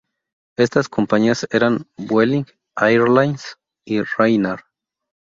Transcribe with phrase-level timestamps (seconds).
[0.57, 4.61] Estas compañías eran Vueling Airlines y Ryanair.